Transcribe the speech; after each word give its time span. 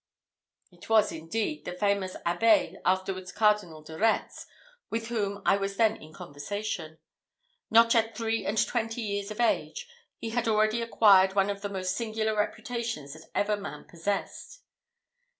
It 0.71 0.89
was, 0.89 1.11
indeed, 1.11 1.63
the 1.63 1.73
famous 1.73 2.15
abbé, 2.25 2.77
afterwards 2.83 3.31
Cardinal 3.31 3.83
de 3.83 3.99
Retz, 3.99 4.47
with 4.89 5.09
whom 5.09 5.43
I 5.45 5.57
was 5.57 5.77
then 5.77 5.95
in 5.95 6.11
conversation. 6.11 6.97
Not 7.69 7.93
yet 7.93 8.17
three 8.17 8.43
and 8.43 8.57
twenty 8.65 9.01
years 9.01 9.29
of 9.29 9.39
age, 9.39 9.87
he 10.17 10.31
had 10.31 10.47
already 10.47 10.81
acquired 10.81 11.35
one 11.35 11.51
of 11.51 11.61
the 11.61 11.69
most 11.69 11.95
singular 11.95 12.35
reputations 12.35 13.13
that 13.13 13.29
ever 13.35 13.55
man 13.55 13.83
possessed. 13.83 14.61